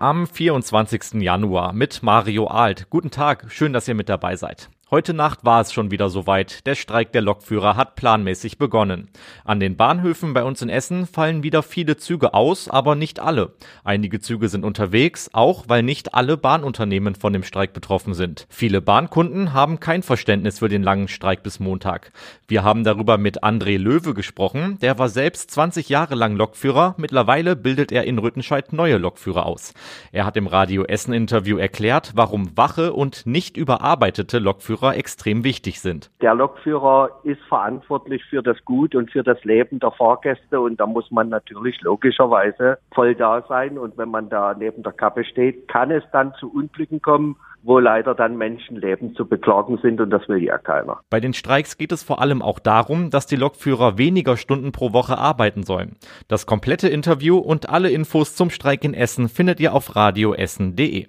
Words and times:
Am 0.00 0.28
24. 0.28 1.14
Januar 1.14 1.72
mit 1.72 2.04
Mario 2.04 2.46
Alt. 2.46 2.88
Guten 2.88 3.10
Tag, 3.10 3.46
schön, 3.48 3.72
dass 3.72 3.88
ihr 3.88 3.96
mit 3.96 4.08
dabei 4.08 4.36
seid. 4.36 4.70
Heute 4.90 5.12
Nacht 5.12 5.44
war 5.44 5.60
es 5.60 5.70
schon 5.70 5.90
wieder 5.90 6.08
soweit. 6.08 6.64
Der 6.64 6.74
Streik 6.74 7.12
der 7.12 7.20
Lokführer 7.20 7.76
hat 7.76 7.94
planmäßig 7.94 8.56
begonnen. 8.56 9.10
An 9.44 9.60
den 9.60 9.76
Bahnhöfen 9.76 10.32
bei 10.32 10.42
uns 10.42 10.62
in 10.62 10.70
Essen 10.70 11.06
fallen 11.06 11.42
wieder 11.42 11.62
viele 11.62 11.98
Züge 11.98 12.32
aus, 12.32 12.70
aber 12.70 12.94
nicht 12.94 13.20
alle. 13.20 13.52
Einige 13.84 14.18
Züge 14.18 14.48
sind 14.48 14.64
unterwegs, 14.64 15.28
auch 15.34 15.64
weil 15.68 15.82
nicht 15.82 16.14
alle 16.14 16.38
Bahnunternehmen 16.38 17.16
von 17.16 17.34
dem 17.34 17.42
Streik 17.42 17.74
betroffen 17.74 18.14
sind. 18.14 18.46
Viele 18.48 18.80
Bahnkunden 18.80 19.52
haben 19.52 19.78
kein 19.78 20.02
Verständnis 20.02 20.60
für 20.60 20.70
den 20.70 20.82
langen 20.82 21.08
Streik 21.08 21.42
bis 21.42 21.60
Montag. 21.60 22.10
Wir 22.46 22.64
haben 22.64 22.82
darüber 22.82 23.18
mit 23.18 23.44
André 23.44 23.76
Löwe 23.76 24.14
gesprochen. 24.14 24.78
Der 24.80 24.98
war 24.98 25.10
selbst 25.10 25.50
20 25.50 25.90
Jahre 25.90 26.14
lang 26.14 26.34
Lokführer. 26.34 26.94
Mittlerweile 26.96 27.56
bildet 27.56 27.92
er 27.92 28.04
in 28.04 28.16
Rüttenscheid 28.16 28.72
neue 28.72 28.96
Lokführer 28.96 29.44
aus. 29.44 29.74
Er 30.12 30.26
hat 30.26 30.36
im 30.36 30.46
Radio 30.46 30.84
Essen 30.84 31.12
Interview 31.12 31.58
erklärt, 31.58 32.12
warum 32.14 32.56
wache 32.56 32.92
und 32.92 33.26
nicht 33.26 33.56
überarbeitete 33.56 34.38
Lokführer 34.38 34.96
extrem 34.96 35.44
wichtig 35.44 35.80
sind. 35.80 36.10
Der 36.20 36.34
Lokführer 36.34 37.20
ist 37.24 37.40
verantwortlich 37.48 38.24
für 38.24 38.42
das 38.42 38.56
Gut 38.64 38.94
und 38.94 39.10
für 39.10 39.22
das 39.22 39.42
Leben 39.44 39.80
der 39.80 39.90
Fahrgäste 39.92 40.60
und 40.60 40.80
da 40.80 40.86
muss 40.86 41.10
man 41.10 41.28
natürlich 41.28 41.80
logischerweise 41.82 42.78
voll 42.94 43.14
da 43.14 43.44
sein 43.48 43.78
und 43.78 43.98
wenn 43.98 44.10
man 44.10 44.28
da 44.28 44.54
neben 44.54 44.82
der 44.82 44.92
Kappe 44.92 45.24
steht, 45.24 45.68
kann 45.68 45.90
es 45.90 46.04
dann 46.12 46.32
zu 46.34 46.52
Unglücken 46.52 47.02
kommen 47.02 47.36
wo 47.62 47.78
leider 47.78 48.14
dann 48.14 48.36
Menschenleben 48.36 49.14
zu 49.14 49.26
beklagen 49.26 49.78
sind 49.82 50.00
und 50.00 50.10
das 50.10 50.28
will 50.28 50.42
ja 50.42 50.58
keiner. 50.58 51.00
Bei 51.10 51.20
den 51.20 51.34
Streiks 51.34 51.76
geht 51.76 51.92
es 51.92 52.02
vor 52.02 52.20
allem 52.20 52.42
auch 52.42 52.58
darum, 52.58 53.10
dass 53.10 53.26
die 53.26 53.36
Lokführer 53.36 53.98
weniger 53.98 54.36
Stunden 54.36 54.72
pro 54.72 54.92
Woche 54.92 55.18
arbeiten 55.18 55.62
sollen. 55.62 55.96
Das 56.28 56.46
komplette 56.46 56.88
Interview 56.88 57.38
und 57.38 57.68
alle 57.68 57.90
Infos 57.90 58.34
zum 58.34 58.50
Streik 58.50 58.84
in 58.84 58.94
Essen 58.94 59.28
findet 59.28 59.60
ihr 59.60 59.74
auf 59.74 59.96
radioessen.de. 59.96 61.06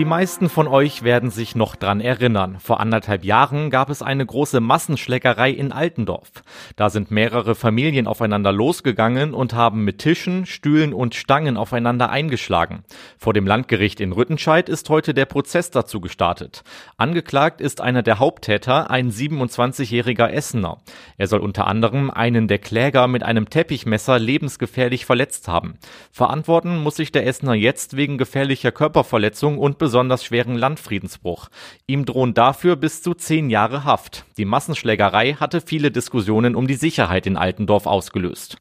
Die 0.00 0.06
meisten 0.06 0.48
von 0.48 0.66
euch 0.66 1.02
werden 1.02 1.30
sich 1.30 1.54
noch 1.54 1.76
dran 1.76 2.00
erinnern. 2.00 2.56
Vor 2.58 2.80
anderthalb 2.80 3.22
Jahren 3.22 3.68
gab 3.68 3.90
es 3.90 4.00
eine 4.00 4.24
große 4.24 4.58
Massenschlägerei 4.58 5.50
in 5.50 5.72
Altendorf. 5.72 6.30
Da 6.74 6.88
sind 6.88 7.10
mehrere 7.10 7.54
Familien 7.54 8.06
aufeinander 8.06 8.50
losgegangen 8.50 9.34
und 9.34 9.52
haben 9.52 9.84
mit 9.84 9.98
Tischen, 9.98 10.46
Stühlen 10.46 10.94
und 10.94 11.14
Stangen 11.14 11.58
aufeinander 11.58 12.08
eingeschlagen. 12.08 12.82
Vor 13.18 13.34
dem 13.34 13.46
Landgericht 13.46 14.00
in 14.00 14.12
Rüttenscheid 14.12 14.70
ist 14.70 14.88
heute 14.88 15.12
der 15.12 15.26
Prozess 15.26 15.70
dazu 15.70 16.00
gestartet. 16.00 16.62
Angeklagt 16.96 17.60
ist 17.60 17.82
einer 17.82 18.02
der 18.02 18.18
Haupttäter, 18.18 18.90
ein 18.90 19.10
27-jähriger 19.10 20.30
Essener. 20.30 20.78
Er 21.18 21.26
soll 21.26 21.40
unter 21.40 21.66
anderem 21.66 22.10
einen 22.10 22.48
der 22.48 22.58
Kläger 22.58 23.06
mit 23.06 23.22
einem 23.22 23.50
Teppichmesser 23.50 24.18
lebensgefährlich 24.18 25.04
verletzt 25.04 25.46
haben. 25.46 25.74
Verantworten 26.10 26.78
muss 26.78 26.96
sich 26.96 27.12
der 27.12 27.26
Essener 27.26 27.52
jetzt 27.52 27.98
wegen 27.98 28.16
gefährlicher 28.16 28.72
Körperverletzung 28.72 29.58
und 29.58 29.76
besonders 29.90 30.24
schweren 30.24 30.54
Landfriedensbruch. 30.54 31.48
Ihm 31.88 32.04
drohen 32.04 32.32
dafür 32.32 32.76
bis 32.76 33.02
zu 33.02 33.12
zehn 33.12 33.50
Jahre 33.50 33.82
Haft. 33.82 34.24
Die 34.36 34.44
Massenschlägerei 34.44 35.34
hatte 35.34 35.60
viele 35.60 35.90
Diskussionen 35.90 36.54
um 36.54 36.68
die 36.68 36.76
Sicherheit 36.76 37.26
in 37.26 37.36
Altendorf 37.36 37.86
ausgelöst. 37.86 38.58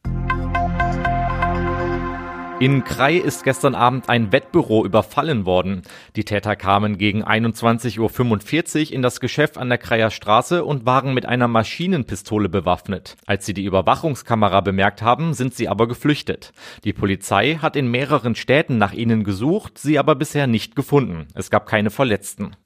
In 2.61 2.83
Krai 2.83 3.15
ist 3.15 3.45
gestern 3.45 3.73
Abend 3.73 4.09
ein 4.09 4.33
Wettbüro 4.33 4.83
überfallen 4.83 5.45
worden. 5.45 5.83
Die 6.17 6.25
Täter 6.25 6.57
kamen 6.57 6.97
gegen 6.97 7.23
21.45 7.23 8.87
Uhr 8.89 8.93
in 8.93 9.01
das 9.01 9.21
Geschäft 9.21 9.57
an 9.57 9.69
der 9.69 9.77
Kreier 9.77 10.11
Straße 10.11 10.65
und 10.65 10.85
waren 10.85 11.13
mit 11.13 11.25
einer 11.25 11.47
Maschinenpistole 11.47 12.49
bewaffnet. 12.49 13.15
Als 13.25 13.45
sie 13.45 13.53
die 13.53 13.63
Überwachungskamera 13.63 14.59
bemerkt 14.59 15.01
haben, 15.01 15.33
sind 15.33 15.53
sie 15.53 15.69
aber 15.69 15.87
geflüchtet. 15.87 16.51
Die 16.83 16.91
Polizei 16.91 17.59
hat 17.61 17.77
in 17.77 17.89
mehreren 17.89 18.35
Städten 18.35 18.77
nach 18.77 18.91
ihnen 18.91 19.23
gesucht, 19.23 19.77
sie 19.77 19.97
aber 19.97 20.15
bisher 20.15 20.45
nicht 20.45 20.75
gefunden. 20.75 21.27
Es 21.35 21.49
gab 21.49 21.65
keine 21.65 21.91
Verletzten. 21.91 22.57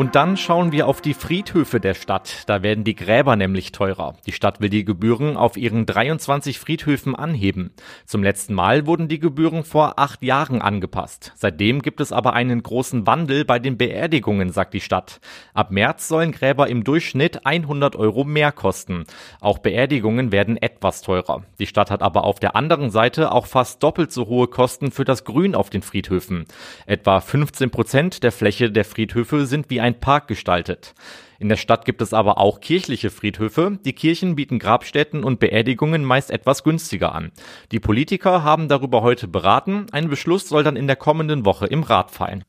Und 0.00 0.14
dann 0.14 0.38
schauen 0.38 0.72
wir 0.72 0.88
auf 0.88 1.02
die 1.02 1.12
Friedhöfe 1.12 1.78
der 1.78 1.92
Stadt. 1.92 2.44
Da 2.46 2.62
werden 2.62 2.84
die 2.84 2.96
Gräber 2.96 3.36
nämlich 3.36 3.70
teurer. 3.70 4.14
Die 4.24 4.32
Stadt 4.32 4.62
will 4.62 4.70
die 4.70 4.86
Gebühren 4.86 5.36
auf 5.36 5.58
ihren 5.58 5.84
23 5.84 6.58
Friedhöfen 6.58 7.14
anheben. 7.14 7.74
Zum 8.06 8.22
letzten 8.22 8.54
Mal 8.54 8.86
wurden 8.86 9.08
die 9.08 9.18
Gebühren 9.18 9.62
vor 9.62 9.98
acht 9.98 10.22
Jahren 10.22 10.62
angepasst. 10.62 11.34
Seitdem 11.36 11.82
gibt 11.82 12.00
es 12.00 12.12
aber 12.12 12.32
einen 12.32 12.62
großen 12.62 13.06
Wandel 13.06 13.44
bei 13.44 13.58
den 13.58 13.76
Beerdigungen, 13.76 14.48
sagt 14.52 14.72
die 14.72 14.80
Stadt. 14.80 15.20
Ab 15.52 15.70
März 15.70 16.08
sollen 16.08 16.32
Gräber 16.32 16.68
im 16.70 16.82
Durchschnitt 16.82 17.44
100 17.44 17.94
Euro 17.94 18.24
mehr 18.24 18.52
kosten. 18.52 19.04
Auch 19.42 19.58
Beerdigungen 19.58 20.32
werden 20.32 20.56
etwas 20.56 21.02
teurer. 21.02 21.42
Die 21.58 21.66
Stadt 21.66 21.90
hat 21.90 22.00
aber 22.00 22.24
auf 22.24 22.40
der 22.40 22.56
anderen 22.56 22.88
Seite 22.88 23.32
auch 23.32 23.44
fast 23.44 23.82
doppelt 23.82 24.12
so 24.12 24.28
hohe 24.28 24.46
Kosten 24.46 24.92
für 24.92 25.04
das 25.04 25.24
Grün 25.26 25.54
auf 25.54 25.68
den 25.68 25.82
Friedhöfen. 25.82 26.46
Etwa 26.86 27.20
15 27.20 27.68
Prozent 27.70 28.22
der 28.22 28.32
Fläche 28.32 28.70
der 28.70 28.86
Friedhöfe 28.86 29.44
sind 29.44 29.68
wie 29.68 29.82
ein 29.82 29.89
ein 29.90 30.00
Park 30.00 30.28
gestaltet. 30.28 30.94
In 31.38 31.48
der 31.48 31.56
Stadt 31.56 31.84
gibt 31.84 32.02
es 32.02 32.12
aber 32.12 32.38
auch 32.38 32.60
kirchliche 32.60 33.10
Friedhöfe. 33.10 33.78
Die 33.84 33.94
Kirchen 33.94 34.36
bieten 34.36 34.58
Grabstätten 34.58 35.24
und 35.24 35.40
Beerdigungen 35.40 36.04
meist 36.04 36.30
etwas 36.30 36.64
günstiger 36.64 37.14
an. 37.14 37.32
Die 37.72 37.80
Politiker 37.80 38.44
haben 38.44 38.68
darüber 38.68 39.02
heute 39.02 39.26
beraten. 39.26 39.86
Ein 39.90 40.08
Beschluss 40.08 40.48
soll 40.48 40.62
dann 40.62 40.76
in 40.76 40.86
der 40.86 40.96
kommenden 40.96 41.44
Woche 41.44 41.66
im 41.66 41.82
Rat 41.82 42.10
fallen. 42.10 42.44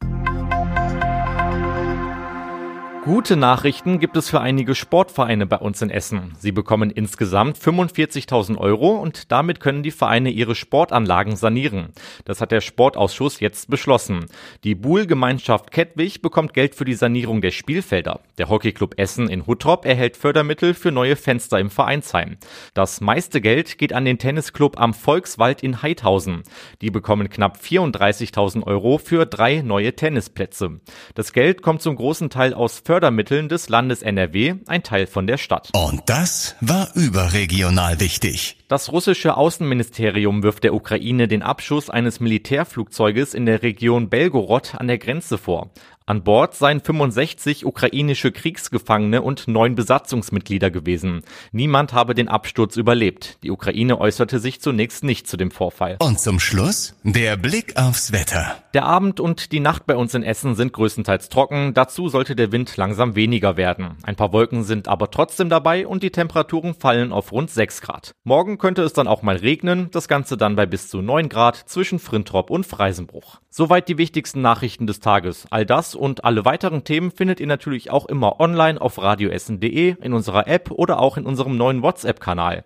Gute 3.03 3.35
Nachrichten 3.35 3.97
gibt 3.97 4.15
es 4.15 4.29
für 4.29 4.41
einige 4.41 4.75
Sportvereine 4.75 5.47
bei 5.47 5.57
uns 5.57 5.81
in 5.81 5.89
Essen. 5.89 6.35
Sie 6.37 6.51
bekommen 6.51 6.91
insgesamt 6.91 7.57
45.000 7.57 8.59
Euro 8.59 8.91
und 8.91 9.31
damit 9.31 9.59
können 9.59 9.81
die 9.81 9.89
Vereine 9.89 10.29
ihre 10.29 10.53
Sportanlagen 10.53 11.35
sanieren. 11.35 11.93
Das 12.25 12.41
hat 12.41 12.51
der 12.51 12.61
Sportausschuss 12.61 13.39
jetzt 13.39 13.71
beschlossen. 13.71 14.27
Die 14.63 14.75
Buhl-Gemeinschaft 14.75 15.71
Kettwig 15.71 16.21
bekommt 16.21 16.53
Geld 16.53 16.75
für 16.75 16.85
die 16.85 16.93
Sanierung 16.93 17.41
der 17.41 17.49
Spielfelder. 17.49 18.19
Der 18.37 18.49
Hockeyclub 18.49 18.93
Essen 18.99 19.29
in 19.29 19.47
Huttrop 19.47 19.83
erhält 19.83 20.15
Fördermittel 20.15 20.75
für 20.75 20.91
neue 20.91 21.15
Fenster 21.15 21.59
im 21.59 21.71
Vereinsheim. 21.71 22.37
Das 22.75 23.01
meiste 23.01 23.41
Geld 23.41 23.79
geht 23.79 23.93
an 23.93 24.05
den 24.05 24.19
Tennisclub 24.19 24.79
am 24.79 24.93
Volkswald 24.93 25.63
in 25.63 25.81
Heidhausen. 25.81 26.43
Die 26.81 26.91
bekommen 26.91 27.29
knapp 27.29 27.57
34.000 27.57 28.61
Euro 28.67 28.99
für 28.99 29.25
drei 29.25 29.63
neue 29.63 29.95
Tennisplätze. 29.95 30.81
Das 31.15 31.33
Geld 31.33 31.63
kommt 31.63 31.81
zum 31.81 31.95
großen 31.95 32.29
Teil 32.29 32.53
aus 32.53 32.83
Fördermitteln 32.91 33.47
des 33.47 33.69
Landes 33.69 34.01
NRW, 34.01 34.55
ein 34.67 34.83
Teil 34.83 35.07
von 35.07 35.25
der 35.25 35.37
Stadt. 35.37 35.69
Und 35.71 36.01
das 36.07 36.57
war 36.59 36.89
überregional 36.93 38.01
wichtig. 38.01 38.57
Das 38.71 38.89
russische 38.89 39.35
Außenministerium 39.35 40.43
wirft 40.43 40.63
der 40.63 40.73
Ukraine 40.73 41.27
den 41.27 41.41
Abschuss 41.41 41.89
eines 41.89 42.21
Militärflugzeuges 42.21 43.33
in 43.33 43.45
der 43.45 43.63
Region 43.63 44.07
Belgorod 44.07 44.75
an 44.75 44.87
der 44.87 44.97
Grenze 44.97 45.37
vor. 45.37 45.71
An 46.11 46.23
Bord 46.23 46.55
seien 46.55 46.81
65 46.81 47.65
ukrainische 47.65 48.31
Kriegsgefangene 48.31 49.21
und 49.21 49.47
neun 49.47 49.75
Besatzungsmitglieder 49.75 50.71
gewesen. 50.71 51.21
Niemand 51.51 51.93
habe 51.93 52.15
den 52.15 52.27
Absturz 52.27 52.75
überlebt. 52.75 53.37
Die 53.43 53.51
Ukraine 53.51 53.99
äußerte 53.99 54.39
sich 54.39 54.59
zunächst 54.61 55.03
nicht 55.03 55.27
zu 55.27 55.37
dem 55.37 55.51
Vorfall. 55.51 55.97
Und 55.99 56.19
zum 56.19 56.39
Schluss 56.39 56.95
der 57.03 57.37
Blick 57.37 57.77
aufs 57.77 58.11
Wetter. 58.11 58.57
Der 58.73 58.83
Abend 58.85 59.19
und 59.19 59.51
die 59.51 59.59
Nacht 59.59 59.85
bei 59.85 59.95
uns 59.95 60.13
in 60.13 60.23
Essen 60.23 60.55
sind 60.55 60.73
größtenteils 60.73 61.29
trocken. 61.29 61.73
Dazu 61.73 62.09
sollte 62.09 62.35
der 62.35 62.51
Wind 62.51 62.75
langsam 62.77 63.15
weniger 63.15 63.55
werden. 63.55 63.97
Ein 64.03 64.15
paar 64.15 64.33
Wolken 64.33 64.63
sind 64.63 64.87
aber 64.87 65.11
trotzdem 65.11 65.49
dabei 65.49 65.85
und 65.85 66.03
die 66.03 66.11
Temperaturen 66.11 66.73
fallen 66.73 67.13
auf 67.13 67.31
rund 67.31 67.51
6 67.51 67.81
Grad. 67.81 68.15
Morgen 68.23 68.57
könnte 68.61 68.83
es 68.83 68.93
dann 68.93 69.07
auch 69.07 69.23
mal 69.23 69.35
regnen. 69.35 69.89
Das 69.91 70.07
Ganze 70.07 70.37
dann 70.37 70.55
bei 70.55 70.65
bis 70.65 70.87
zu 70.87 71.01
9 71.01 71.27
Grad 71.27 71.57
zwischen 71.57 71.99
Frintrop 71.99 72.49
und 72.49 72.65
Freisenbruch. 72.65 73.41
Soweit 73.53 73.89
die 73.89 73.97
wichtigsten 73.97 74.39
Nachrichten 74.41 74.87
des 74.87 75.01
Tages. 75.01 75.45
All 75.49 75.65
das 75.65 75.93
und 75.93 76.23
alle 76.23 76.45
weiteren 76.45 76.85
Themen 76.85 77.11
findet 77.11 77.41
ihr 77.41 77.47
natürlich 77.47 77.91
auch 77.91 78.05
immer 78.05 78.39
online 78.39 78.79
auf 78.79 78.97
radioessen.de, 78.97 79.97
in 80.01 80.13
unserer 80.13 80.47
App 80.47 80.71
oder 80.71 81.01
auch 81.01 81.17
in 81.17 81.25
unserem 81.25 81.57
neuen 81.57 81.81
WhatsApp-Kanal. 81.81 82.63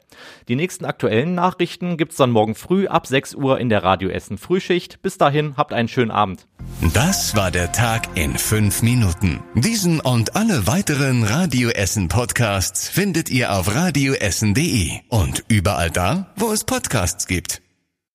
Die 0.48 0.56
nächsten 0.56 0.86
aktuellen 0.86 1.34
Nachrichten 1.34 1.98
gibt's 1.98 2.18
dann 2.18 2.30
morgen 2.30 2.54
früh 2.54 2.86
ab 2.86 3.08
6 3.08 3.34
Uhr 3.34 3.60
in 3.60 3.70
der 3.70 3.84
Radioessen 3.84 4.38
Frühschicht. 4.38 5.02
Bis 5.02 5.18
dahin, 5.18 5.58
habt 5.58 5.74
einen 5.74 5.88
schönen 5.88 6.12
Abend. 6.12 6.46
Das 6.94 7.36
war 7.36 7.50
der 7.50 7.72
Tag 7.72 8.08
in 8.14 8.38
fünf 8.38 8.84
Minuten. 8.84 9.44
Diesen 9.56 10.00
und 10.00 10.36
alle 10.36 10.68
weiteren 10.68 11.24
Radioessen 11.24 12.10
Podcasts 12.10 12.90
findet 12.90 13.32
ihr 13.32 13.54
auf 13.54 13.74
radioessen.de 13.74 14.92
und 15.10 15.46
überall 15.48 15.90
da, 15.90 16.32
wo 16.36 16.52
es 16.52 16.64
Podcasts 16.64 17.26
gibt. 17.26 17.65